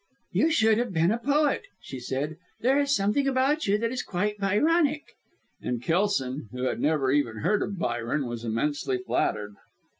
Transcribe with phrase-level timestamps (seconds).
[0.31, 2.37] "You should have been a poet," she said.
[2.61, 5.03] "There is something about you that is quite Byronic."
[5.61, 9.53] And Kelson, who had never even heard of Byron, was immensely flattered.